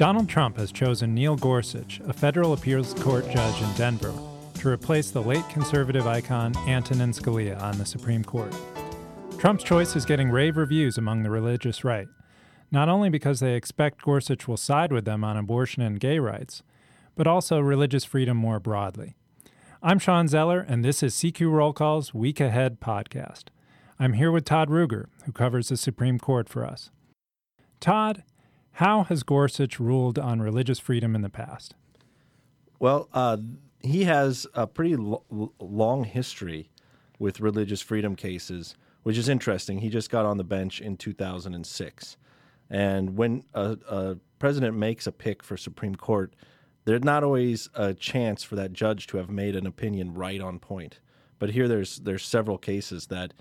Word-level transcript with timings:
Donald 0.00 0.30
Trump 0.30 0.56
has 0.56 0.72
chosen 0.72 1.14
Neil 1.14 1.36
Gorsuch, 1.36 2.00
a 2.08 2.12
federal 2.14 2.54
appeals 2.54 2.94
court 2.94 3.28
judge 3.28 3.60
in 3.60 3.70
Denver, 3.74 4.14
to 4.54 4.70
replace 4.70 5.10
the 5.10 5.20
late 5.20 5.46
conservative 5.50 6.06
icon 6.06 6.56
Antonin 6.66 7.12
Scalia 7.12 7.60
on 7.60 7.76
the 7.76 7.84
Supreme 7.84 8.24
Court. 8.24 8.56
Trump's 9.36 9.62
choice 9.62 9.94
is 9.96 10.06
getting 10.06 10.30
rave 10.30 10.56
reviews 10.56 10.96
among 10.96 11.22
the 11.22 11.28
religious 11.28 11.84
right, 11.84 12.08
not 12.70 12.88
only 12.88 13.10
because 13.10 13.40
they 13.40 13.52
expect 13.52 14.00
Gorsuch 14.00 14.48
will 14.48 14.56
side 14.56 14.90
with 14.90 15.04
them 15.04 15.22
on 15.22 15.36
abortion 15.36 15.82
and 15.82 16.00
gay 16.00 16.18
rights, 16.18 16.62
but 17.14 17.26
also 17.26 17.60
religious 17.60 18.06
freedom 18.06 18.38
more 18.38 18.58
broadly. 18.58 19.16
I'm 19.82 19.98
Sean 19.98 20.28
Zeller, 20.28 20.64
and 20.66 20.82
this 20.82 21.02
is 21.02 21.14
CQ 21.14 21.52
Roll 21.52 21.74
Call's 21.74 22.14
Week 22.14 22.40
Ahead 22.40 22.80
podcast. 22.80 23.48
I'm 23.98 24.14
here 24.14 24.32
with 24.32 24.46
Todd 24.46 24.70
Ruger, 24.70 25.08
who 25.26 25.32
covers 25.32 25.68
the 25.68 25.76
Supreme 25.76 26.18
Court 26.18 26.48
for 26.48 26.64
us. 26.64 26.88
Todd, 27.80 28.22
how 28.80 29.04
has 29.04 29.22
Gorsuch 29.22 29.78
ruled 29.78 30.18
on 30.18 30.40
religious 30.40 30.78
freedom 30.78 31.14
in 31.14 31.20
the 31.20 31.28
past? 31.28 31.74
Well, 32.78 33.10
uh, 33.12 33.36
he 33.80 34.04
has 34.04 34.46
a 34.54 34.66
pretty 34.66 34.96
lo- 34.96 35.52
long 35.60 36.04
history 36.04 36.70
with 37.18 37.40
religious 37.40 37.82
freedom 37.82 38.16
cases, 38.16 38.74
which 39.02 39.18
is 39.18 39.28
interesting. 39.28 39.80
He 39.80 39.90
just 39.90 40.08
got 40.08 40.24
on 40.24 40.38
the 40.38 40.44
bench 40.44 40.80
in 40.80 40.96
2006. 40.96 42.16
And 42.70 43.18
when 43.18 43.44
a, 43.52 43.76
a 43.86 44.16
president 44.38 44.78
makes 44.78 45.06
a 45.06 45.12
pick 45.12 45.42
for 45.42 45.58
Supreme 45.58 45.94
Court, 45.94 46.34
there's 46.86 47.04
not 47.04 47.22
always 47.22 47.68
a 47.74 47.92
chance 47.92 48.42
for 48.42 48.56
that 48.56 48.72
judge 48.72 49.06
to 49.08 49.18
have 49.18 49.28
made 49.28 49.56
an 49.56 49.66
opinion 49.66 50.14
right 50.14 50.40
on 50.40 50.58
point. 50.58 51.00
But 51.38 51.50
here, 51.50 51.68
there's 51.68 51.98
there's 51.98 52.24
several 52.24 52.56
cases 52.56 53.08
that 53.08 53.34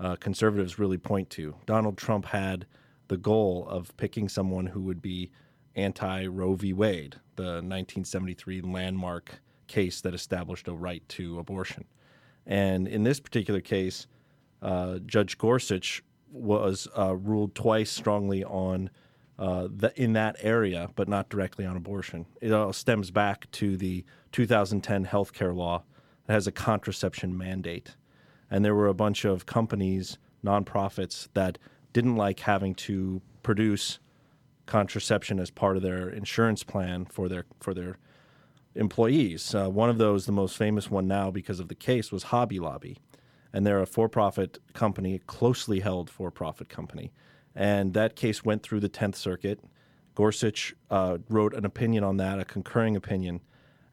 uh, 0.00 0.16
conservatives 0.16 0.78
really 0.78 0.96
point 0.96 1.28
to. 1.30 1.54
Donald 1.66 1.98
Trump 1.98 2.24
had 2.24 2.64
the 3.08 3.16
goal 3.16 3.66
of 3.68 3.96
picking 3.96 4.28
someone 4.28 4.66
who 4.66 4.80
would 4.82 5.02
be 5.02 5.30
anti 5.74 6.26
Roe 6.26 6.54
v. 6.54 6.72
Wade, 6.72 7.16
the 7.36 7.42
1973 7.42 8.62
landmark 8.62 9.40
case 9.66 10.00
that 10.00 10.14
established 10.14 10.68
a 10.68 10.74
right 10.74 11.06
to 11.10 11.38
abortion. 11.38 11.84
And 12.46 12.86
in 12.86 13.02
this 13.02 13.20
particular 13.20 13.60
case, 13.60 14.06
uh, 14.62 14.98
Judge 15.04 15.36
Gorsuch 15.36 16.02
was 16.30 16.88
uh, 16.96 17.16
ruled 17.16 17.54
twice 17.54 17.90
strongly 17.90 18.44
on 18.44 18.90
uh, 19.38 19.68
the, 19.70 19.92
in 20.00 20.14
that 20.14 20.36
area, 20.40 20.90
but 20.94 21.08
not 21.08 21.28
directly 21.28 21.66
on 21.66 21.76
abortion. 21.76 22.26
It 22.40 22.52
all 22.52 22.72
stems 22.72 23.10
back 23.10 23.50
to 23.52 23.76
the 23.76 24.04
2010 24.32 25.04
health 25.04 25.32
care 25.32 25.52
law 25.52 25.82
that 26.26 26.32
has 26.32 26.46
a 26.46 26.52
contraception 26.52 27.36
mandate. 27.36 27.96
And 28.50 28.64
there 28.64 28.74
were 28.74 28.88
a 28.88 28.94
bunch 28.94 29.24
of 29.24 29.44
companies, 29.46 30.18
nonprofits, 30.44 31.28
that 31.34 31.58
didn't 31.96 32.16
like 32.16 32.40
having 32.40 32.74
to 32.74 33.22
produce 33.42 34.00
contraception 34.66 35.40
as 35.40 35.50
part 35.50 35.78
of 35.78 35.82
their 35.82 36.10
insurance 36.10 36.62
plan 36.62 37.06
for 37.06 37.26
their 37.26 37.46
for 37.58 37.72
their 37.72 37.96
employees. 38.74 39.54
Uh, 39.54 39.70
one 39.70 39.88
of 39.88 39.96
those, 39.96 40.26
the 40.26 40.32
most 40.32 40.58
famous 40.58 40.90
one 40.90 41.08
now 41.08 41.30
because 41.30 41.58
of 41.58 41.68
the 41.68 41.74
case, 41.74 42.12
was 42.12 42.24
Hobby 42.24 42.58
Lobby, 42.60 42.98
and 43.50 43.64
they're 43.64 43.80
a 43.80 43.86
for-profit 43.86 44.58
company, 44.74 45.22
closely 45.26 45.80
held 45.80 46.10
for-profit 46.10 46.68
company, 46.68 47.12
and 47.54 47.94
that 47.94 48.14
case 48.14 48.44
went 48.44 48.62
through 48.62 48.80
the 48.80 48.90
Tenth 48.90 49.16
Circuit. 49.16 49.58
Gorsuch 50.14 50.74
uh, 50.90 51.16
wrote 51.30 51.54
an 51.54 51.64
opinion 51.64 52.04
on 52.04 52.18
that, 52.18 52.38
a 52.38 52.44
concurring 52.44 52.94
opinion, 52.94 53.40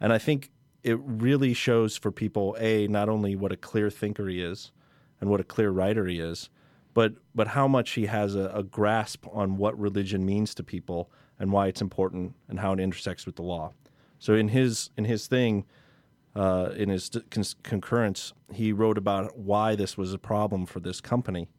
and 0.02 0.12
I 0.12 0.18
think 0.18 0.52
it 0.84 1.00
really 1.00 1.54
shows 1.54 1.96
for 1.96 2.12
people 2.12 2.58
a 2.60 2.86
not 2.88 3.08
only 3.08 3.38
what 3.38 3.54
a 3.54 3.58
clear 3.58 3.90
thinker 3.90 4.28
he 4.28 4.42
is 4.42 4.74
and 5.22 5.30
what 5.30 5.40
a 5.40 5.46
clear 5.46 5.70
writer 5.70 6.06
he 6.06 6.20
is, 6.20 6.50
but 6.94 7.14
but 7.34 7.48
how 7.48 7.68
much 7.68 7.92
he 7.92 8.06
has 8.06 8.36
a, 8.36 8.52
a 8.54 8.64
grasp 8.64 9.26
on 9.32 9.58
what 9.58 9.78
religion 9.80 10.26
means 10.26 10.54
to 10.56 10.64
people 10.64 11.10
and 11.40 11.52
why 11.52 11.68
it's 11.68 11.82
important 11.82 12.36
and 12.48 12.60
how 12.60 12.74
it 12.74 12.80
intersects 12.80 13.26
with 13.26 13.36
the 13.36 13.42
law. 13.42 13.74
So 14.20 14.34
in 14.34 14.50
his 14.50 14.90
in 14.98 15.06
his 15.06 15.28
thing, 15.28 15.66
uh, 16.36 16.70
in 16.76 16.90
his 16.90 17.10
con- 17.30 17.44
concurrence, 17.64 18.34
he 18.54 18.72
wrote 18.72 18.98
about 18.98 19.38
why 19.38 19.76
this 19.76 19.98
was 19.98 20.14
a 20.14 20.18
problem 20.18 20.66
for 20.66 20.80
this 20.80 21.02
company, 21.02 21.50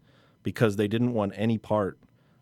because 0.43 0.77
they 0.77 0.89
didn't 0.89 1.13
want 1.13 1.33
any 1.37 1.59
part 1.59 1.99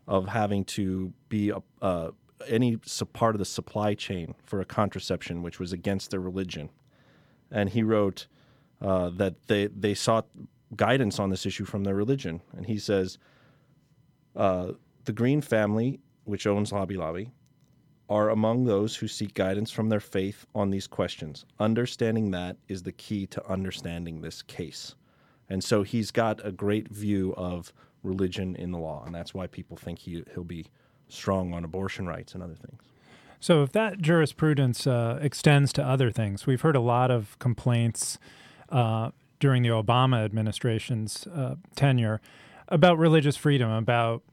of 0.07 0.27
having 0.27 0.65
to 0.65 1.13
be 1.29 1.49
a, 1.49 1.61
uh, 1.81 2.11
any 2.47 2.77
part 3.13 3.35
of 3.35 3.39
the 3.39 3.45
supply 3.45 3.93
chain 3.93 4.35
for 4.43 4.61
a 4.61 4.65
contraception, 4.65 5.41
which 5.41 5.59
was 5.59 5.73
against 5.73 6.11
their 6.11 6.19
religion. 6.19 6.69
And 7.51 7.69
he 7.69 7.83
wrote 7.83 8.27
uh, 8.81 9.09
that 9.09 9.47
they 9.47 9.67
they 9.67 9.93
sought 9.93 10.27
guidance 10.75 11.19
on 11.19 11.29
this 11.29 11.45
issue 11.45 11.65
from 11.65 11.83
their 11.83 11.95
religion, 11.95 12.41
and 12.55 12.65
he 12.65 12.77
says 12.77 13.17
uh, 14.35 14.71
the 15.05 15.13
Green 15.13 15.41
family, 15.41 15.99
which 16.25 16.47
owns 16.47 16.71
Hobby 16.71 16.95
Lobby, 16.95 17.31
are 18.09 18.29
among 18.29 18.65
those 18.65 18.95
who 18.95 19.07
seek 19.07 19.33
guidance 19.33 19.71
from 19.71 19.89
their 19.89 19.99
faith 19.99 20.45
on 20.53 20.69
these 20.69 20.87
questions. 20.87 21.45
Understanding 21.59 22.31
that 22.31 22.57
is 22.67 22.83
the 22.83 22.91
key 22.91 23.25
to 23.27 23.49
understanding 23.49 24.21
this 24.21 24.41
case. 24.41 24.95
And 25.49 25.63
so 25.63 25.83
he's 25.83 26.11
got 26.11 26.45
a 26.45 26.51
great 26.51 26.89
view 26.89 27.33
of 27.37 27.73
religion 28.03 28.55
in 28.55 28.71
the 28.71 28.77
law, 28.77 29.03
and 29.05 29.15
that's 29.15 29.33
why 29.33 29.47
people 29.47 29.77
think 29.77 29.99
he, 29.99 30.23
he'll 30.33 30.43
be 30.43 30.67
strong 31.07 31.53
on 31.53 31.63
abortion 31.63 32.07
rights 32.07 32.33
and 32.33 32.43
other 32.43 32.55
things. 32.55 32.81
So, 33.39 33.61
if 33.61 33.73
that 33.73 33.99
jurisprudence 33.99 34.87
uh, 34.87 35.19
extends 35.21 35.73
to 35.73 35.83
other 35.83 36.11
things, 36.11 36.47
we've 36.47 36.61
heard 36.61 36.77
a 36.77 36.81
lot 36.81 37.11
of 37.11 37.37
complaints 37.39 38.17
uh, 38.69 39.11
during 39.43 39.61
the 39.61 39.67
Obama 39.67 40.23
administration's 40.23 41.27
uh, 41.27 41.55
tenure 41.75 42.21
about 42.69 42.97
religious 42.97 43.35
freedom, 43.35 43.69
about 43.69 44.23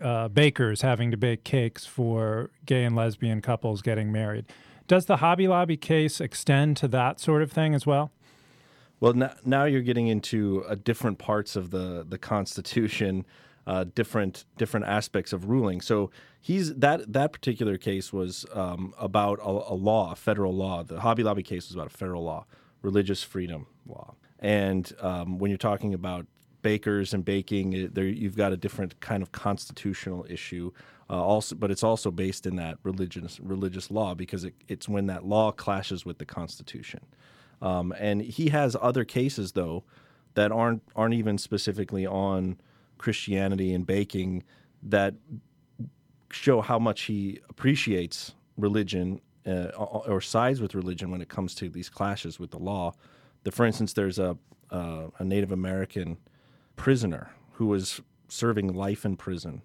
uh, 0.00 0.26
bakers 0.26 0.82
having 0.82 1.12
to 1.12 1.16
bake 1.16 1.44
cakes 1.44 1.86
for 1.86 2.50
gay 2.66 2.82
and 2.82 2.96
lesbian 2.96 3.40
couples 3.40 3.80
getting 3.80 4.10
married. 4.10 4.44
Does 4.88 5.06
the 5.06 5.18
Hobby 5.18 5.46
Lobby 5.46 5.76
case 5.76 6.20
extend 6.20 6.76
to 6.78 6.88
that 6.88 7.20
sort 7.20 7.42
of 7.42 7.52
thing 7.52 7.76
as 7.76 7.86
well? 7.86 8.10
Well, 8.98 9.12
now, 9.12 9.34
now 9.44 9.64
you're 9.66 9.82
getting 9.82 10.08
into 10.08 10.64
uh, 10.64 10.74
different 10.82 11.18
parts 11.18 11.54
of 11.54 11.70
the 11.70 12.04
the 12.04 12.18
Constitution, 12.18 13.24
uh, 13.68 13.84
different 13.94 14.46
different 14.58 14.86
aspects 14.86 15.32
of 15.32 15.48
ruling. 15.48 15.80
So 15.80 16.10
he's 16.40 16.74
that 16.74 17.12
that 17.12 17.32
particular 17.32 17.78
case 17.78 18.12
was 18.12 18.46
um, 18.52 18.94
about 18.98 19.38
a, 19.38 19.48
a, 19.48 19.76
law, 19.76 20.10
a 20.10 20.16
federal 20.16 20.52
law. 20.52 20.82
The 20.82 21.02
Hobby 21.02 21.22
Lobby 21.22 21.44
case 21.44 21.68
was 21.68 21.76
about 21.76 21.86
a 21.86 21.96
federal 21.96 22.24
law, 22.24 22.46
religious 22.82 23.22
freedom 23.22 23.68
law. 23.86 24.16
And 24.40 24.90
um, 25.00 25.38
when 25.38 25.50
you're 25.50 25.58
talking 25.58 25.94
about 25.94 26.26
bakers 26.62 27.14
and 27.14 27.24
baking, 27.24 27.90
there 27.92 28.04
you've 28.04 28.36
got 28.36 28.52
a 28.52 28.56
different 28.56 28.98
kind 29.00 29.22
of 29.22 29.32
constitutional 29.32 30.26
issue. 30.28 30.72
Uh, 31.08 31.22
also, 31.22 31.54
but 31.56 31.70
it's 31.70 31.82
also 31.82 32.10
based 32.10 32.46
in 32.46 32.56
that 32.56 32.78
religious 32.82 33.40
religious 33.40 33.90
law 33.90 34.14
because 34.14 34.44
it, 34.44 34.54
it's 34.68 34.88
when 34.88 35.06
that 35.06 35.24
law 35.24 35.50
clashes 35.50 36.04
with 36.04 36.18
the 36.18 36.24
Constitution. 36.24 37.00
Um, 37.62 37.92
and 37.98 38.22
he 38.22 38.48
has 38.48 38.76
other 38.80 39.04
cases 39.04 39.52
though 39.52 39.84
that 40.34 40.52
aren't 40.52 40.82
aren't 40.96 41.14
even 41.14 41.36
specifically 41.36 42.06
on 42.06 42.58
Christianity 42.98 43.74
and 43.74 43.86
baking 43.86 44.44
that 44.84 45.14
show 46.30 46.60
how 46.60 46.78
much 46.78 47.02
he 47.02 47.40
appreciates 47.48 48.34
religion 48.56 49.20
uh, 49.46 49.68
or 49.76 50.20
sides 50.20 50.60
with 50.60 50.74
religion 50.74 51.10
when 51.10 51.20
it 51.20 51.28
comes 51.28 51.54
to 51.56 51.68
these 51.68 51.88
clashes 51.88 52.38
with 52.38 52.50
the 52.50 52.58
law. 52.58 52.92
The, 53.42 53.50
for 53.50 53.64
instance, 53.64 53.92
there's 53.92 54.18
a 54.18 54.36
uh, 54.70 55.08
a 55.18 55.24
Native 55.24 55.52
American 55.52 56.18
prisoner 56.76 57.30
who 57.52 57.66
was 57.66 58.00
serving 58.28 58.72
life 58.72 59.04
in 59.04 59.16
prison 59.16 59.62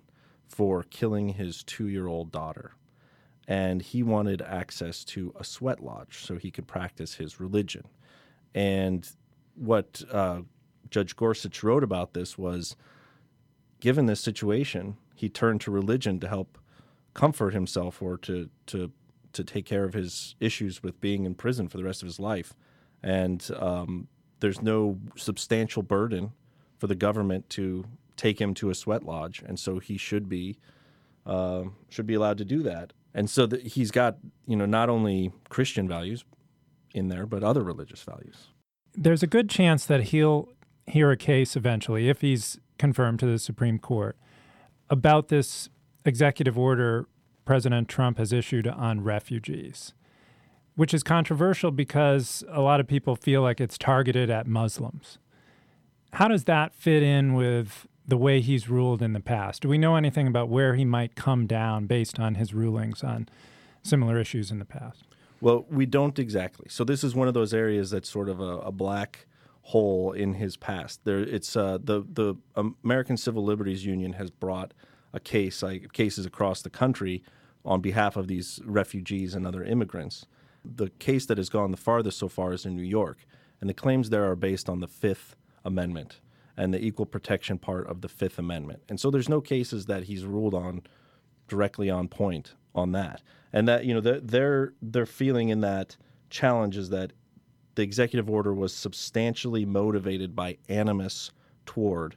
for 0.47 0.83
killing 0.83 1.29
his 1.29 1.63
two 1.63 1.87
year 1.87 2.07
old 2.07 2.31
daughter. 2.31 2.73
And 3.47 3.81
he 3.81 4.01
wanted 4.01 4.41
access 4.41 5.03
to 5.05 5.33
a 5.39 5.43
sweat 5.43 5.83
lodge 5.83 6.23
so 6.25 6.37
he 6.37 6.49
could 6.49 6.67
practice 6.67 7.15
his 7.15 7.39
religion. 7.39 7.83
And 8.55 9.07
what 9.53 10.01
uh, 10.11 10.41
Judge 10.89 11.15
Gorsuch 11.15 11.61
wrote 11.61 11.83
about 11.83 12.13
this 12.13 12.37
was 12.37 12.75
given 13.79 14.07
this 14.07 14.21
situation, 14.21 14.97
he 15.13 15.29
turned 15.29 15.61
to 15.61 15.71
religion 15.71 16.19
to 16.21 16.27
help 16.27 16.57
comfort 17.13 17.53
himself 17.53 18.01
or 18.01 18.17
to, 18.17 18.49
to, 18.67 18.91
to 19.33 19.43
take 19.43 19.65
care 19.65 19.83
of 19.83 19.93
his 19.93 20.35
issues 20.39 20.81
with 20.81 20.99
being 20.99 21.23
in 21.25 21.35
prison 21.35 21.67
for 21.67 21.77
the 21.77 21.83
rest 21.83 22.01
of 22.01 22.07
his 22.07 22.19
life. 22.19 22.55
And 23.05 23.47
um, 23.55 24.07
there's 24.39 24.61
no 24.61 24.99
substantial 25.15 25.83
burden 25.83 26.31
for 26.77 26.87
the 26.87 26.95
government 26.95 27.49
to 27.51 27.85
take 28.17 28.41
him 28.41 28.53
to 28.55 28.69
a 28.69 28.75
sweat 28.75 29.03
lodge, 29.03 29.43
and 29.45 29.59
so 29.59 29.79
he 29.79 29.97
should 29.97 30.27
be 30.27 30.57
uh, 31.25 31.63
should 31.89 32.05
be 32.05 32.15
allowed 32.15 32.37
to 32.39 32.45
do 32.45 32.61
that. 32.63 32.93
And 33.13 33.29
so 33.29 33.45
the, 33.45 33.59
he's 33.59 33.91
got 33.91 34.17
you 34.47 34.55
know 34.55 34.65
not 34.65 34.89
only 34.89 35.31
Christian 35.49 35.87
values 35.87 36.25
in 36.93 37.09
there, 37.09 37.25
but 37.25 37.43
other 37.43 37.63
religious 37.63 38.01
values. 38.01 38.47
There's 38.95 39.21
a 39.21 39.27
good 39.27 39.49
chance 39.49 39.85
that 39.85 40.05
he'll 40.05 40.49
hear 40.87 41.11
a 41.11 41.17
case 41.17 41.55
eventually, 41.55 42.09
if 42.09 42.21
he's 42.21 42.59
confirmed 42.79 43.19
to 43.19 43.25
the 43.25 43.39
Supreme 43.39 43.79
Court, 43.79 44.17
about 44.89 45.27
this 45.27 45.69
executive 46.05 46.57
order 46.57 47.07
President 47.45 47.87
Trump 47.87 48.17
has 48.17 48.33
issued 48.33 48.67
on 48.67 49.03
refugees, 49.03 49.93
which 50.75 50.93
is 50.93 51.03
controversial 51.03 51.71
because 51.71 52.43
a 52.49 52.61
lot 52.61 52.79
of 52.79 52.87
people 52.87 53.15
feel 53.15 53.41
like 53.41 53.61
it's 53.61 53.77
targeted 53.77 54.29
at 54.29 54.47
Muslims. 54.47 55.17
How 56.13 56.27
does 56.27 56.45
that 56.45 56.73
fit 56.73 57.03
in 57.03 57.33
with 57.33 57.87
the 58.07 58.17
way 58.17 58.39
he's 58.41 58.69
ruled 58.69 59.01
in 59.01 59.13
the 59.13 59.19
past? 59.19 59.61
Do 59.61 59.69
we 59.69 59.77
know 59.77 59.95
anything 59.95 60.27
about 60.27 60.49
where 60.49 60.75
he 60.75 60.85
might 60.85 61.15
come 61.15 61.47
down 61.47 61.87
based 61.87 62.19
on 62.19 62.35
his 62.35 62.53
rulings 62.53 63.03
on 63.03 63.27
similar 63.85 64.19
issues 64.19 64.51
in 64.51 64.59
the 64.59 64.65
past. 64.65 65.03
Well, 65.41 65.65
we 65.69 65.85
don't 65.85 66.17
exactly. 66.17 66.67
So 66.69 66.83
this 66.83 67.03
is 67.03 67.13
one 67.13 67.27
of 67.27 67.33
those 67.33 67.53
areas 67.53 67.91
that's 67.91 68.09
sort 68.09 68.29
of 68.29 68.39
a, 68.39 68.57
a 68.59 68.71
black 68.71 69.27
hole 69.61 70.11
in 70.11 70.35
his 70.35 70.57
past. 70.57 71.01
There, 71.03 71.19
it's 71.19 71.55
uh, 71.55 71.77
the 71.81 72.03
the 72.11 72.35
American 72.83 73.17
Civil 73.17 73.43
Liberties 73.43 73.85
Union 73.85 74.13
has 74.13 74.31
brought 74.31 74.73
a 75.13 75.19
case, 75.19 75.61
like 75.61 75.93
cases 75.93 76.25
across 76.25 76.61
the 76.61 76.69
country, 76.69 77.23
on 77.63 77.81
behalf 77.81 78.15
of 78.15 78.27
these 78.27 78.59
refugees 78.65 79.35
and 79.35 79.45
other 79.45 79.63
immigrants. 79.63 80.25
The 80.75 80.89
case 80.99 81.25
that 81.27 81.37
has 81.37 81.49
gone 81.49 81.71
the 81.71 81.77
farthest 81.77 82.17
so 82.17 82.27
far 82.27 82.53
is 82.53 82.65
in 82.65 82.75
New 82.75 82.83
York, 82.83 83.25
and 83.61 83.69
the 83.69 83.73
claims 83.73 84.09
there 84.09 84.29
are 84.29 84.35
based 84.35 84.69
on 84.69 84.79
the 84.79 84.87
Fifth 84.87 85.35
Amendment 85.63 86.19
and 86.57 86.73
the 86.73 86.83
equal 86.83 87.05
protection 87.05 87.57
part 87.57 87.87
of 87.87 88.01
the 88.01 88.07
Fifth 88.07 88.39
Amendment. 88.39 88.81
And 88.87 88.99
so 88.99 89.11
there's 89.11 89.29
no 89.29 89.41
cases 89.41 89.85
that 89.87 90.03
he's 90.03 90.25
ruled 90.25 90.53
on 90.53 90.83
directly 91.47 91.89
on 91.89 92.07
point 92.07 92.53
on 92.73 92.91
that. 92.93 93.21
And 93.53 93.67
that 93.67 93.85
you 93.85 93.93
know 93.93 94.01
their 94.01 94.73
their 94.81 95.05
feeling 95.05 95.49
in 95.49 95.61
that 95.61 95.97
challenge 96.29 96.77
is 96.77 96.89
that 96.89 97.13
the 97.75 97.83
executive 97.83 98.29
order 98.29 98.53
was 98.53 98.73
substantially 98.73 99.65
motivated 99.65 100.35
by 100.35 100.57
animus 100.69 101.31
toward 101.65 102.15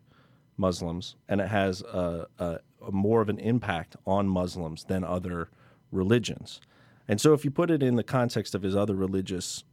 Muslims, 0.56 1.16
and 1.28 1.40
it 1.40 1.48
has 1.48 1.82
a, 1.82 2.26
a, 2.38 2.58
a 2.86 2.92
more 2.92 3.20
of 3.20 3.28
an 3.28 3.38
impact 3.38 3.96
on 4.06 4.28
Muslims 4.28 4.84
than 4.84 5.04
other 5.04 5.48
religions. 5.92 6.60
And 7.08 7.20
so, 7.20 7.32
if 7.32 7.44
you 7.44 7.50
put 7.50 7.70
it 7.70 7.82
in 7.82 7.96
the 7.96 8.04
context 8.04 8.54
of 8.54 8.62
his 8.62 8.76
other 8.76 8.94
religious 8.94 9.64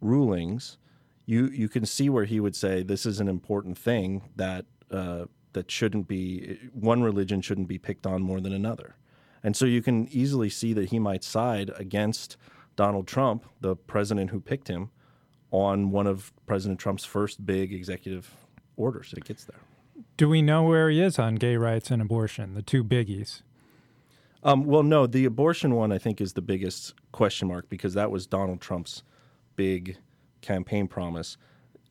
rulings, 0.00 0.78
you 1.26 1.46
you 1.48 1.68
can 1.68 1.84
see 1.84 2.08
where 2.08 2.24
he 2.24 2.38
would 2.38 2.54
say 2.54 2.82
this 2.82 3.04
is 3.04 3.18
an 3.18 3.28
important 3.28 3.76
thing 3.76 4.30
that 4.36 4.64
uh, 4.90 5.24
that 5.52 5.70
shouldn't 5.70 6.06
be 6.06 6.58
one 6.72 7.02
religion 7.02 7.40
shouldn't 7.40 7.68
be 7.68 7.78
picked 7.78 8.06
on 8.06 8.22
more 8.22 8.40
than 8.40 8.52
another, 8.52 8.96
and 9.42 9.56
so 9.56 9.66
you 9.66 9.82
can 9.82 10.08
easily 10.08 10.48
see 10.48 10.72
that 10.72 10.90
he 10.90 10.98
might 11.00 11.24
side 11.24 11.70
against 11.76 12.36
Donald 12.76 13.08
Trump, 13.08 13.44
the 13.60 13.74
president 13.74 14.30
who 14.30 14.40
picked 14.40 14.68
him, 14.68 14.90
on 15.50 15.90
one 15.90 16.06
of 16.06 16.32
President 16.46 16.78
Trump's 16.78 17.04
first 17.04 17.44
big 17.44 17.72
executive 17.72 18.34
orders. 18.76 19.12
It 19.16 19.24
gets 19.24 19.44
there. 19.44 19.58
Do 20.16 20.28
we 20.28 20.42
know 20.42 20.62
where 20.62 20.90
he 20.90 21.00
is 21.00 21.18
on 21.18 21.36
gay 21.36 21.56
rights 21.56 21.90
and 21.90 22.00
abortion, 22.00 22.54
the 22.54 22.62
two 22.62 22.84
biggies? 22.84 23.42
Um, 24.46 24.64
well, 24.64 24.84
no, 24.84 25.08
the 25.08 25.24
abortion 25.24 25.74
one 25.74 25.90
I 25.90 25.98
think 25.98 26.20
is 26.20 26.34
the 26.34 26.40
biggest 26.40 26.94
question 27.10 27.48
mark 27.48 27.68
because 27.68 27.94
that 27.94 28.12
was 28.12 28.28
Donald 28.28 28.60
Trump's 28.60 29.02
big 29.56 29.98
campaign 30.40 30.86
promise. 30.86 31.36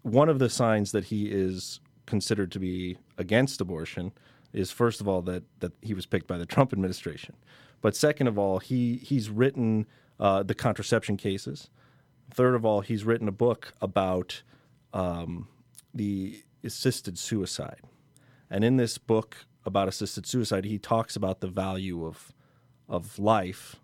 One 0.04 0.30
of 0.30 0.40
the 0.40 0.50
signs 0.50 0.94
that 0.94 1.06
he 1.06 1.26
is 1.26 1.82
considered 2.06 2.54
to 2.54 2.60
be 2.60 2.98
against 3.18 3.60
abortion 3.60 4.14
is 4.54 4.72
first 4.72 5.02
of 5.02 5.08
all 5.08 5.22
that 5.24 5.44
that 5.60 5.74
he 5.82 5.94
was 5.94 6.06
picked 6.06 6.28
by 6.28 6.38
the 6.38 6.46
Trump 6.46 6.72
administration, 6.72 7.36
but 7.82 7.94
second 7.94 8.28
of 8.28 8.38
all 8.40 8.60
he 8.60 9.02
he's 9.04 9.30
written 9.30 9.86
uh, 10.18 10.42
the 10.42 10.56
contraception 10.56 11.18
cases. 11.18 11.70
Third 12.32 12.56
of 12.56 12.66
all, 12.66 12.80
he's 12.80 13.04
written 13.04 13.28
a 13.28 13.34
book 13.34 13.74
about 13.82 14.44
um, 14.94 15.50
the 15.94 16.42
assisted 16.64 17.20
suicide, 17.20 17.82
and 18.50 18.64
in 18.64 18.78
this 18.78 18.98
book 18.98 19.46
about 19.66 19.90
assisted 19.90 20.26
suicide, 20.26 20.64
he 20.64 20.80
talks 20.80 21.18
about 21.18 21.42
the 21.42 21.48
value 21.48 22.06
of 22.06 22.32
of 22.88 23.18
life 23.20 23.78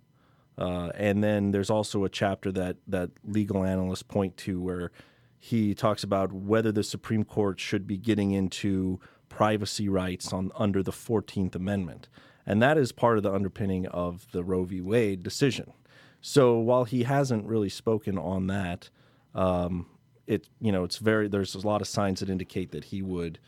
uh, 0.57 0.91
and 0.95 1.23
then 1.23 1.51
there's 1.51 1.69
also 1.69 2.03
a 2.03 2.09
chapter 2.09 2.51
that 2.51 2.77
that 2.87 3.09
legal 3.25 3.63
analysts 3.63 4.03
point 4.03 4.37
to 4.37 4.61
where 4.61 4.91
he 5.39 5.73
talks 5.73 6.03
about 6.03 6.31
whether 6.31 6.71
the 6.71 6.83
Supreme 6.83 7.23
Court 7.23 7.59
should 7.59 7.87
be 7.87 7.97
getting 7.97 8.31
into 8.31 8.99
privacy 9.27 9.89
rights 9.89 10.31
on 10.31 10.51
under 10.55 10.83
the 10.83 10.91
14th 10.91 11.55
Amendment. 11.55 12.09
And 12.45 12.61
that 12.61 12.77
is 12.77 12.91
part 12.91 13.17
of 13.17 13.23
the 13.23 13.33
underpinning 13.33 13.87
of 13.87 14.27
the 14.33 14.43
Roe 14.43 14.65
v. 14.65 14.81
Wade 14.81 15.23
decision. 15.23 15.73
So 16.21 16.59
while 16.59 16.83
he 16.83 17.03
hasn't 17.03 17.47
really 17.47 17.69
spoken 17.69 18.19
on 18.19 18.45
that, 18.47 18.91
um, 19.33 19.87
it 20.27 20.47
you 20.59 20.71
know 20.71 20.83
it's 20.83 20.97
very 20.97 21.27
there's 21.27 21.55
a 21.55 21.67
lot 21.67 21.81
of 21.81 21.87
signs 21.87 22.19
that 22.19 22.29
indicate 22.29 22.71
that 22.71 22.85
he 22.85 23.01
would 23.01 23.39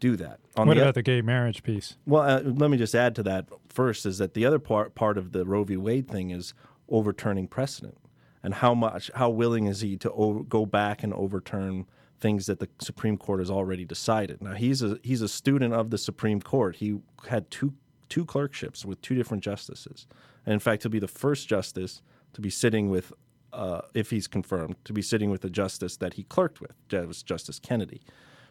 do 0.00 0.16
that. 0.16 0.40
On 0.56 0.66
what 0.66 0.74
the, 0.74 0.82
about 0.82 0.94
the 0.94 1.02
gay 1.02 1.22
marriage 1.22 1.62
piece? 1.62 1.96
Well, 2.06 2.22
uh, 2.22 2.40
let 2.44 2.70
me 2.70 2.76
just 2.76 2.94
add 2.94 3.14
to 3.16 3.22
that 3.24 3.46
first 3.68 4.06
is 4.06 4.18
that 4.18 4.34
the 4.34 4.44
other 4.46 4.58
part 4.58 4.94
part 4.94 5.18
of 5.18 5.32
the 5.32 5.44
Roe 5.44 5.64
v. 5.64 5.76
Wade 5.76 6.08
thing 6.08 6.30
is 6.30 6.54
overturning 6.88 7.48
precedent, 7.48 7.98
and 8.42 8.54
how 8.54 8.74
much 8.74 9.10
how 9.14 9.30
willing 9.30 9.66
is 9.66 9.80
he 9.80 9.96
to 9.98 10.10
over, 10.12 10.42
go 10.42 10.66
back 10.66 11.02
and 11.02 11.12
overturn 11.14 11.86
things 12.20 12.46
that 12.46 12.60
the 12.60 12.68
Supreme 12.80 13.16
Court 13.16 13.40
has 13.40 13.50
already 13.50 13.84
decided. 13.84 14.42
Now 14.42 14.54
he's 14.54 14.82
a 14.82 14.98
he's 15.02 15.22
a 15.22 15.28
student 15.28 15.74
of 15.74 15.90
the 15.90 15.98
Supreme 15.98 16.40
Court. 16.40 16.76
He 16.76 17.00
had 17.28 17.50
two 17.50 17.74
two 18.08 18.24
clerkships 18.24 18.84
with 18.84 19.00
two 19.00 19.14
different 19.14 19.42
justices, 19.42 20.06
and 20.46 20.52
in 20.52 20.60
fact, 20.60 20.82
he'll 20.82 20.92
be 20.92 20.98
the 20.98 21.08
first 21.08 21.48
justice 21.48 22.02
to 22.32 22.40
be 22.40 22.50
sitting 22.50 22.90
with. 22.90 23.12
Uh, 23.52 23.82
if 23.94 24.10
he's 24.10 24.26
confirmed 24.26 24.74
to 24.84 24.92
be 24.92 25.00
sitting 25.00 25.30
with 25.30 25.44
a 25.44 25.48
justice 25.48 25.96
that 25.98 26.14
he 26.14 26.24
clerked 26.24 26.60
with, 26.60 26.72
that 26.88 27.06
was 27.06 27.22
Justice 27.22 27.60
Kennedy. 27.60 28.02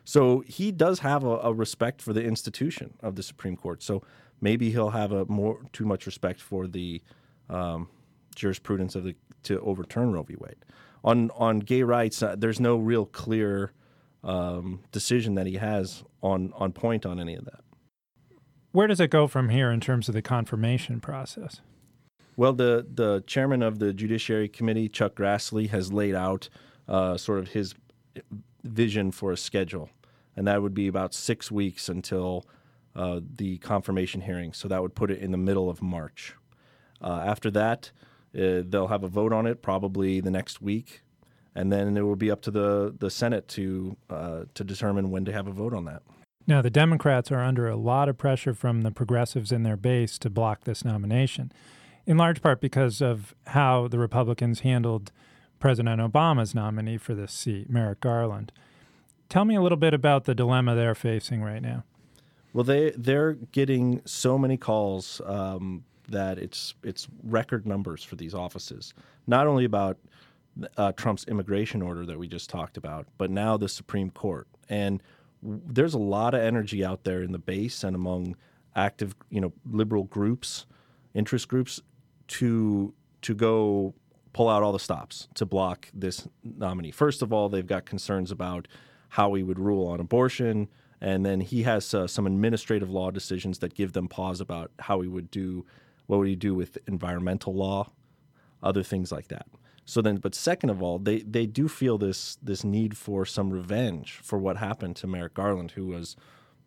So 0.03 0.44
he 0.47 0.71
does 0.71 1.00
have 1.00 1.23
a, 1.23 1.38
a, 1.38 1.53
respect 1.53 2.01
for 2.01 2.13
the 2.13 2.23
institution 2.23 2.94
of 3.01 3.15
the 3.15 3.23
Supreme 3.23 3.55
Court. 3.55 3.81
So 3.81 4.03
maybe 4.41 4.69
he'll 4.71 4.89
have 4.89 5.11
a 5.11 5.25
more 5.25 5.59
too 5.71 5.85
much 5.85 6.05
respect 6.05 6.41
for 6.41 6.67
the 6.67 7.01
um, 7.50 7.88
jurisprudence 8.35 8.95
of 8.95 9.03
the 9.03 9.15
to 9.44 9.59
overturn 9.61 10.13
Roe 10.13 10.23
v. 10.23 10.35
Wade. 10.38 10.65
On 11.03 11.31
on 11.31 11.59
gay 11.59 11.83
rights, 11.83 12.23
uh, 12.23 12.35
there's 12.38 12.59
no 12.59 12.77
real 12.77 13.05
clear 13.05 13.73
um, 14.23 14.81
decision 14.91 15.35
that 15.35 15.47
he 15.47 15.55
has 15.55 16.03
on 16.21 16.53
on 16.56 16.71
point 16.71 17.06
on 17.06 17.19
any 17.19 17.35
of 17.35 17.45
that. 17.45 17.61
Where 18.71 18.88
does 18.88 18.99
it 18.99 19.09
go 19.09 19.27
from 19.27 19.49
here 19.49 19.69
in 19.71 19.79
terms 19.79 20.07
of 20.07 20.15
the 20.15 20.21
confirmation 20.21 20.99
process? 20.99 21.61
Well, 22.35 22.53
the 22.53 22.85
the 22.91 23.23
chairman 23.27 23.61
of 23.61 23.79
the 23.79 23.94
Judiciary 23.94 24.49
Committee, 24.49 24.89
Chuck 24.89 25.15
Grassley, 25.15 25.69
has 25.69 25.94
laid 25.94 26.15
out 26.15 26.49
uh, 26.88 27.17
sort 27.17 27.39
of 27.39 27.49
his 27.49 27.75
vision 28.63 29.12
for 29.12 29.31
a 29.31 29.38
schedule, 29.38 29.89
and 30.36 30.48
that 30.48 30.62
would 30.62 30.74
be 30.74 30.88
about 30.88 31.13
six 31.13 31.51
weeks 31.51 31.89
until 31.89 32.45
uh, 32.95 33.19
the 33.38 33.57
confirmation 33.60 34.21
hearing. 34.21 34.54
So 34.54 34.68
that 34.68 34.81
would 34.81 34.95
put 34.95 35.12
it 35.12 35.19
in 35.19 35.31
the 35.31 35.38
middle 35.38 35.69
of 35.69 35.81
March. 35.81 36.36
Uh, 37.01 37.24
after 37.25 37.51
that, 37.51 37.92
uh, 38.36 38.63
they'll 38.65 38.88
have 38.88 39.04
a 39.04 39.07
vote 39.07 39.33
on 39.33 39.45
it 39.45 39.62
probably 39.62 40.19
the 40.19 40.31
next 40.31 40.62
week, 40.62 41.01
and 41.54 41.71
then 41.71 41.98
it 41.98 42.01
will 42.01 42.15
be 42.15 42.31
up 42.31 42.42
to 42.44 42.51
the 42.51 42.95
the 42.98 43.10
Senate 43.10 43.48
to 43.50 43.98
uh, 44.10 44.44
to 44.54 44.63
determine 44.63 45.12
when 45.12 45.25
to 45.25 45.31
have 45.31 45.48
a 45.48 45.51
vote 45.51 45.74
on 45.74 45.86
that. 45.86 46.01
Now, 46.45 46.62
the 46.62 46.69
Democrats 46.69 47.31
are 47.31 47.42
under 47.42 47.69
a 47.69 47.77
lot 47.77 48.09
of 48.09 48.18
pressure 48.18 48.54
from 48.54 48.81
the 48.81 48.92
progressives 48.92 49.51
in 49.51 49.63
their 49.63 49.77
base 49.77 50.18
to 50.19 50.30
block 50.30 50.66
this 50.66 50.83
nomination, 50.83 51.54
in 52.06 52.18
large 52.18 52.42
part 52.42 52.59
because 52.59 53.02
of 53.02 53.33
how 53.47 53.87
the 53.87 53.97
Republicans 53.97 54.61
handled 54.61 55.11
President 55.63 56.01
Obama's 56.01 56.53
nominee 56.53 56.97
for 56.97 57.15
this 57.15 57.31
seat, 57.31 57.69
Merrick 57.69 58.01
Garland. 58.01 58.51
Tell 59.29 59.45
me 59.45 59.55
a 59.55 59.61
little 59.61 59.77
bit 59.77 59.93
about 59.93 60.25
the 60.25 60.35
dilemma 60.35 60.75
they're 60.75 60.93
facing 60.93 61.41
right 61.41 61.61
now. 61.61 61.85
Well, 62.51 62.65
they 62.65 62.91
they're 62.97 63.31
getting 63.31 64.01
so 64.03 64.37
many 64.37 64.57
calls 64.57 65.21
um, 65.25 65.85
that 66.09 66.37
it's 66.37 66.73
it's 66.83 67.07
record 67.23 67.65
numbers 67.65 68.03
for 68.03 68.17
these 68.17 68.33
offices. 68.33 68.93
Not 69.25 69.47
only 69.47 69.63
about 69.63 69.97
uh, 70.75 70.91
Trump's 70.91 71.23
immigration 71.29 71.81
order 71.81 72.05
that 72.07 72.19
we 72.19 72.27
just 72.27 72.49
talked 72.49 72.75
about, 72.75 73.07
but 73.17 73.31
now 73.31 73.55
the 73.55 73.69
Supreme 73.69 74.09
Court. 74.09 74.49
And 74.67 75.01
w- 75.41 75.61
there's 75.65 75.93
a 75.93 75.97
lot 75.97 76.33
of 76.33 76.41
energy 76.41 76.83
out 76.83 77.05
there 77.05 77.21
in 77.21 77.31
the 77.31 77.39
base 77.39 77.85
and 77.85 77.95
among 77.95 78.35
active, 78.75 79.15
you 79.29 79.39
know, 79.39 79.53
liberal 79.71 80.03
groups, 80.03 80.65
interest 81.13 81.47
groups, 81.47 81.79
to 82.27 82.93
to 83.21 83.33
go 83.33 83.93
pull 84.33 84.49
out 84.49 84.63
all 84.63 84.71
the 84.71 84.80
stops 84.80 85.28
to 85.35 85.45
block 85.45 85.90
this 85.94 86.28
nominee. 86.44 86.92
First 86.92 87.21
of 87.21 87.31
all, 87.31 87.49
they've 87.49 87.66
got 87.66 87.85
concerns 87.85 88.31
about 88.31 88.68
how 89.09 89.33
he 89.35 89.44
would 89.44 89.59
rule 89.59 89.87
on 89.87 89.99
abortion, 89.99 90.68
and 90.99 91.25
then 91.25 91.42
he 91.42 91.63
has 91.63 91.94
uh, 91.94 92.07
some 92.07 92.25
administrative 92.25 92.90
law 92.90 93.11
decisions 93.11 93.59
that 93.59 93.75
give 93.75 93.94
them 93.94 94.07
pause 94.07 94.42
about 94.42 94.71
how 94.80 95.02
he 95.02 95.07
would 95.07 95.30
do 95.31 95.66
what 96.07 96.19
would 96.19 96.28
he 96.28 96.35
do 96.35 96.54
with 96.54 96.78
environmental 96.85 97.54
law, 97.54 97.90
other 98.61 98.83
things 98.83 99.11
like 99.11 99.30
that. 99.30 99.47
So 99.85 100.02
then, 100.02 100.18
but 100.18 100.35
second 100.35 100.69
of 100.69 100.81
all, 100.81 100.97
they 100.97 101.19
they 101.19 101.45
do 101.45 101.68
feel 101.68 101.97
this 101.97 102.37
this 102.42 102.63
need 102.63 102.97
for 102.97 103.25
some 103.25 103.52
revenge 103.52 104.19
for 104.23 104.40
what 104.40 104.57
happened 104.57 104.95
to 104.97 105.07
Merrick 105.07 105.33
Garland, 105.33 105.71
who 105.71 105.87
was 105.87 106.16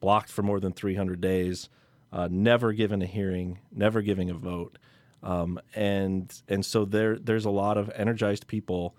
blocked 0.00 0.30
for 0.30 0.42
more 0.42 0.61
than 0.61 0.73
300 0.73 1.20
days, 1.20 1.68
uh, 2.12 2.28
never 2.30 2.73
given 2.73 3.00
a 3.00 3.06
hearing, 3.06 3.58
never 3.73 4.02
giving 4.02 4.28
a 4.30 4.35
vote. 4.35 4.78
Um, 5.26 5.61
and 5.75 6.33
and 6.49 6.64
so 6.64 6.85
there 6.85 7.18
there's 7.18 7.45
a 7.45 7.50
lot 7.50 7.76
of 7.76 7.90
energized 7.97 8.47
people 8.47 8.95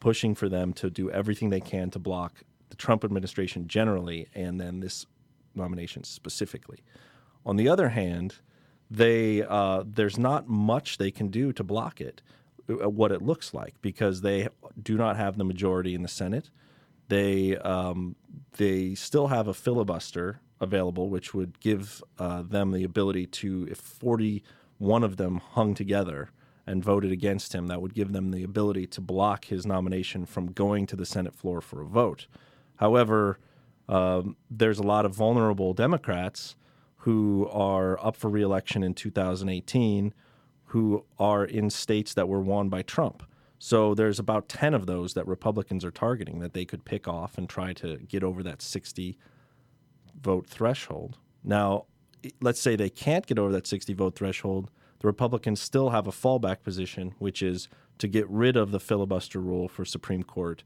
pushing 0.00 0.34
for 0.34 0.48
them 0.48 0.72
to 0.72 0.90
do 0.90 1.08
everything 1.10 1.50
they 1.50 1.60
can 1.60 1.90
to 1.90 2.00
block 2.00 2.42
the 2.68 2.76
Trump 2.76 3.04
administration 3.04 3.68
generally, 3.68 4.26
and 4.34 4.60
then 4.60 4.80
this 4.80 5.06
nomination 5.54 6.02
specifically. 6.02 6.80
On 7.46 7.56
the 7.56 7.68
other 7.68 7.90
hand, 7.90 8.36
they 8.90 9.44
uh, 9.44 9.84
there's 9.86 10.18
not 10.18 10.48
much 10.48 10.98
they 10.98 11.12
can 11.12 11.28
do 11.28 11.52
to 11.52 11.62
block 11.62 12.00
it, 12.00 12.22
uh, 12.68 12.90
what 12.90 13.12
it 13.12 13.22
looks 13.22 13.54
like, 13.54 13.80
because 13.80 14.22
they 14.22 14.48
do 14.82 14.96
not 14.96 15.16
have 15.16 15.38
the 15.38 15.44
majority 15.44 15.94
in 15.94 16.02
the 16.02 16.08
Senate. 16.08 16.50
They 17.06 17.56
um, 17.58 18.16
they 18.56 18.96
still 18.96 19.28
have 19.28 19.46
a 19.46 19.54
filibuster 19.54 20.40
available, 20.60 21.08
which 21.08 21.34
would 21.34 21.60
give 21.60 22.02
uh, 22.18 22.42
them 22.42 22.72
the 22.72 22.82
ability 22.82 23.26
to, 23.26 23.68
if 23.70 23.78
40 23.78 24.42
one 24.78 25.04
of 25.04 25.16
them 25.16 25.38
hung 25.38 25.74
together 25.74 26.30
and 26.66 26.84
voted 26.84 27.12
against 27.12 27.54
him, 27.54 27.66
that 27.66 27.80
would 27.80 27.94
give 27.94 28.12
them 28.12 28.30
the 28.30 28.42
ability 28.42 28.86
to 28.86 29.00
block 29.00 29.46
his 29.46 29.66
nomination 29.66 30.26
from 30.26 30.52
going 30.52 30.86
to 30.86 30.96
the 30.96 31.06
Senate 31.06 31.34
floor 31.34 31.60
for 31.60 31.80
a 31.80 31.86
vote. 31.86 32.26
However, 32.76 33.38
um, 33.88 34.36
there's 34.50 34.78
a 34.78 34.82
lot 34.82 35.04
of 35.04 35.14
vulnerable 35.14 35.72
Democrats 35.72 36.56
who 36.98 37.48
are 37.50 37.98
up 38.04 38.16
for 38.16 38.28
reelection 38.28 38.82
in 38.82 38.92
2018 38.94 40.12
who 40.68 41.04
are 41.18 41.44
in 41.44 41.70
states 41.70 42.12
that 42.14 42.28
were 42.28 42.40
won 42.40 42.68
by 42.68 42.82
Trump. 42.82 43.22
So 43.58 43.94
there's 43.94 44.18
about 44.18 44.48
10 44.48 44.74
of 44.74 44.86
those 44.86 45.14
that 45.14 45.26
Republicans 45.26 45.84
are 45.84 45.90
targeting 45.90 46.40
that 46.40 46.52
they 46.52 46.64
could 46.64 46.84
pick 46.84 47.08
off 47.08 47.38
and 47.38 47.48
try 47.48 47.72
to 47.74 47.96
get 47.96 48.22
over 48.22 48.42
that 48.42 48.60
60 48.60 49.16
vote 50.20 50.46
threshold. 50.46 51.16
Now, 51.42 51.86
let's 52.40 52.60
say 52.60 52.76
they 52.76 52.90
can't 52.90 53.26
get 53.26 53.38
over 53.38 53.52
that 53.52 53.66
60 53.66 53.92
vote 53.94 54.14
threshold, 54.14 54.70
the 55.00 55.06
Republicans 55.06 55.60
still 55.60 55.90
have 55.90 56.06
a 56.06 56.12
fallback 56.12 56.62
position, 56.62 57.14
which 57.18 57.42
is 57.42 57.68
to 57.98 58.08
get 58.08 58.28
rid 58.28 58.56
of 58.56 58.70
the 58.70 58.80
filibuster 58.80 59.40
rule 59.40 59.68
for 59.68 59.84
Supreme 59.84 60.22
Court 60.22 60.64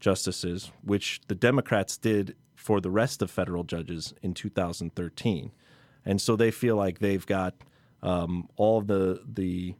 justices, 0.00 0.70
which 0.82 1.20
the 1.28 1.34
Democrats 1.34 1.96
did 1.96 2.36
for 2.54 2.80
the 2.80 2.90
rest 2.90 3.22
of 3.22 3.30
federal 3.30 3.64
judges 3.64 4.14
in 4.22 4.34
2013. 4.34 5.52
And 6.04 6.20
so 6.20 6.36
they 6.36 6.50
feel 6.50 6.76
like 6.76 6.98
they've 6.98 7.26
got 7.26 7.54
um, 8.02 8.48
all 8.56 8.80
the 8.80 9.22
the 9.26 9.74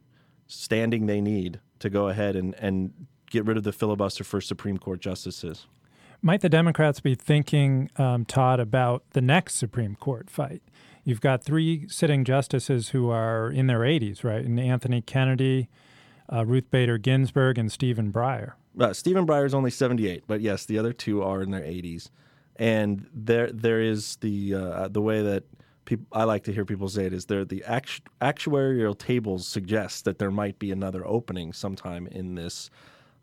standing 0.47 1.05
they 1.05 1.21
need 1.21 1.59
to 1.79 1.89
go 1.89 2.07
ahead 2.07 2.35
and, 2.35 2.55
and 2.55 2.93
get 3.29 3.45
rid 3.45 3.57
of 3.57 3.63
the 3.63 3.71
filibuster 3.71 4.23
for 4.23 4.39
Supreme 4.39 4.77
Court 4.77 5.01
justices. 5.01 5.65
Might 6.21 6.41
the 6.41 6.49
Democrats 6.49 7.01
be 7.01 7.15
thinking, 7.15 7.89
um, 7.97 8.23
Todd, 8.23 8.59
about 8.59 9.03
the 9.11 9.21
next 9.21 9.55
Supreme 9.55 9.95
Court 9.95 10.29
fight? 10.29 10.61
You've 11.03 11.21
got 11.21 11.43
three 11.43 11.87
sitting 11.89 12.23
justices 12.23 12.89
who 12.89 13.09
are 13.09 13.49
in 13.49 13.67
their 13.67 13.79
80s, 13.79 14.23
right? 14.23 14.43
And 14.43 14.59
Anthony 14.59 15.01
Kennedy, 15.01 15.67
uh, 16.31 16.45
Ruth 16.45 16.71
Bader 16.71 16.97
Ginsburg, 16.97 17.57
and 17.57 17.71
Stephen 17.71 18.11
Breyer. 18.11 18.53
Uh, 18.79 18.93
Stephen 18.93 19.27
Breyer 19.27 19.45
is 19.45 19.53
only 19.53 19.69
78, 19.69 20.23
but 20.27 20.41
yes, 20.41 20.65
the 20.65 20.79
other 20.79 20.93
two 20.93 21.21
are 21.21 21.41
in 21.41 21.51
their 21.51 21.61
80s. 21.61 22.09
And 22.55 23.07
there, 23.13 23.51
there 23.51 23.81
is 23.81 24.17
the 24.17 24.53
uh, 24.53 24.87
the 24.87 25.01
way 25.01 25.21
that 25.23 25.43
I 26.11 26.23
like 26.23 26.43
to 26.43 26.53
hear 26.53 26.65
people 26.65 26.87
say 26.87 27.05
it 27.05 27.13
is 27.13 27.25
there 27.25 27.43
the 27.43 27.63
actu- 27.65 28.03
actuarial 28.21 28.97
tables 28.97 29.47
suggest 29.47 30.05
that 30.05 30.19
there 30.19 30.31
might 30.31 30.59
be 30.59 30.71
another 30.71 31.05
opening 31.05 31.51
sometime 31.51 32.07
in 32.07 32.35
this 32.35 32.69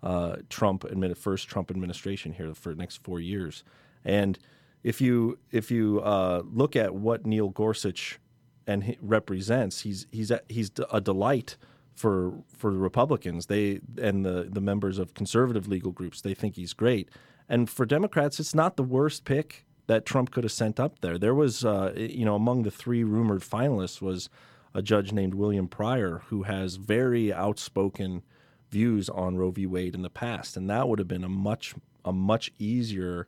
uh, 0.03 0.37
Trump 0.49 0.85
admitted 0.85 1.17
first 1.17 1.49
Trump 1.49 1.71
administration 1.71 2.33
here 2.33 2.55
for 2.55 2.71
the 2.71 2.79
next 2.79 3.03
four 3.03 3.21
years. 3.21 3.65
And 4.05 4.39
if 4.83 5.01
you 5.01 5.39
if 5.51 5.71
you 5.71 6.01
uh, 6.01 6.43
look 6.45 6.77
at 6.77 6.95
what 6.95 7.27
Neil 7.27 7.49
Gorsuch 7.49 8.19
and 8.67 8.85
he 8.85 8.99
represents, 9.01 9.81
he's 9.81 10.07
he's 10.11 10.31
a, 10.31 10.41
he's 10.49 10.71
a 10.91 11.01
delight 11.01 11.57
for 11.95 12.35
for 12.57 12.73
the 12.73 12.79
Republicans. 12.79 13.47
They 13.47 13.81
and 14.01 14.25
the 14.25 14.49
the 14.51 14.61
members 14.61 14.99
of 14.99 15.15
conservative 15.15 15.69
legal 15.69 15.93
groups. 15.93 16.21
They 16.21 16.35
think 16.35 16.57
he's 16.57 16.73
great. 16.73 17.11
And 17.49 17.69
for 17.69 17.85
Democrats, 17.85 18.39
it's 18.39 18.55
not 18.55 18.77
the 18.77 18.83
worst 18.83 19.25
pick 19.25 19.67
that 19.87 20.07
Trump 20.07 20.31
could 20.31 20.45
have 20.45 20.53
sent 20.53 20.79
up 20.79 21.01
there. 21.01 21.19
There 21.19 21.35
was, 21.35 21.65
uh, 21.65 21.93
you 21.97 22.25
know, 22.25 22.37
among 22.37 22.63
the 22.63 22.71
three 22.71 23.03
rumored 23.03 23.43
finalists 23.43 24.01
was 24.01 24.31
a 24.73 24.83
judge 24.83 25.13
named 25.13 25.35
William 25.35 25.67
Pryor 25.67 26.23
who 26.27 26.45
has 26.45 26.77
very 26.77 27.33
outspoken 27.33 28.23
views 28.71 29.09
on 29.09 29.37
Roe 29.37 29.51
v. 29.51 29.67
Wade 29.67 29.97
in 29.97 30.03
the 30.03 30.09
past, 30.11 30.57
and 30.57 30.71
that 30.71 30.89
would 30.89 31.01
have 31.01 31.09
been 31.09 31.25
a 31.25 31.29
much 31.29 31.75
a 32.05 32.13
much 32.13 32.53
easier 32.59 33.27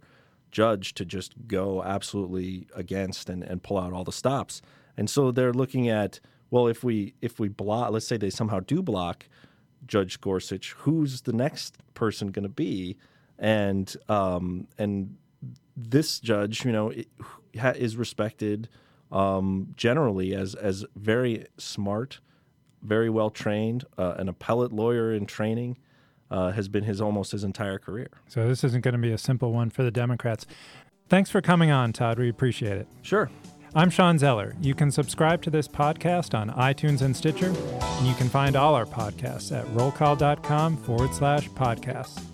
judge 0.52 0.94
to 0.94 1.04
just 1.04 1.34
go 1.48 1.82
absolutely 1.82 2.68
against 2.74 3.28
and, 3.28 3.42
and 3.42 3.62
pull 3.62 3.78
out 3.78 3.92
all 3.92 4.04
the 4.04 4.12
stops. 4.12 4.62
And 4.96 5.10
so 5.10 5.32
they're 5.32 5.52
looking 5.52 5.88
at 5.88 6.20
well, 6.50 6.66
if 6.66 6.84
we 6.84 7.14
if 7.22 7.40
we 7.40 7.48
block, 7.48 7.92
let's 7.92 8.06
say 8.06 8.18
they 8.18 8.28
somehow 8.28 8.60
do 8.60 8.82
block 8.82 9.26
Judge 9.86 10.20
Gorsuch, 10.20 10.72
who's 10.72 11.22
the 11.22 11.32
next 11.32 11.78
person 11.94 12.28
going 12.28 12.42
to 12.42 12.50
be? 12.50 12.98
And 13.38 13.96
um, 14.08 14.68
and 14.78 15.16
this 15.74 16.20
judge, 16.20 16.64
you 16.66 16.72
know, 16.72 16.92
is 17.54 17.96
respected 17.96 18.68
um, 19.10 19.72
generally 19.76 20.34
as 20.34 20.54
as 20.54 20.84
very 20.94 21.46
smart, 21.56 22.20
very 22.82 23.08
well 23.08 23.30
trained, 23.30 23.84
uh, 23.96 24.14
an 24.18 24.28
appellate 24.28 24.72
lawyer 24.72 25.12
in 25.12 25.24
training. 25.24 25.78
Uh, 26.32 26.50
has 26.52 26.66
been 26.66 26.84
his 26.84 26.98
almost 26.98 27.32
his 27.32 27.44
entire 27.44 27.78
career. 27.78 28.08
So 28.26 28.48
this 28.48 28.64
isn't 28.64 28.82
going 28.82 28.94
to 28.94 29.00
be 29.00 29.12
a 29.12 29.18
simple 29.18 29.52
one 29.52 29.68
for 29.68 29.82
the 29.82 29.90
Democrats. 29.90 30.46
Thanks 31.10 31.28
for 31.28 31.42
coming 31.42 31.70
on, 31.70 31.92
Todd. 31.92 32.18
We 32.18 32.30
appreciate 32.30 32.78
it. 32.78 32.88
Sure. 33.02 33.30
I'm 33.74 33.90
Sean 33.90 34.18
Zeller. 34.18 34.54
You 34.60 34.74
can 34.74 34.90
subscribe 34.90 35.42
to 35.42 35.50
this 35.50 35.68
podcast 35.68 36.34
on 36.34 36.48
iTunes 36.50 37.02
and 37.02 37.14
Stitcher, 37.14 37.48
and 37.48 38.06
you 38.06 38.14
can 38.14 38.30
find 38.30 38.56
all 38.56 38.74
our 38.74 38.86
podcasts 38.86 39.54
at 39.54 39.66
rollcall.com 39.74 40.78
forward 40.78 41.14
slash 41.14 41.50
podcasts. 41.50 42.31